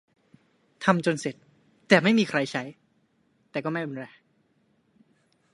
[0.83, 1.35] ทำจนเสร็จ
[1.87, 2.63] แต่ไม่มีใครใช้-
[3.51, 4.07] แต่ก็ไม่เป็นไร